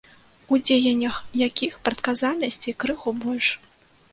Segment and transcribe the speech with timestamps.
[0.55, 3.47] У дзеяннях якіх прадказальнасці крыху больш.